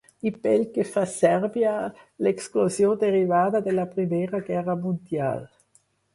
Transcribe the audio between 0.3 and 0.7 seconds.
pel